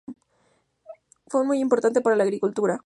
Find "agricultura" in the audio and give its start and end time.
2.23-2.79